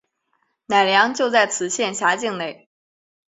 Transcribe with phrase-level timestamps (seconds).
[0.65, 2.67] 乃良就在此县辖境内。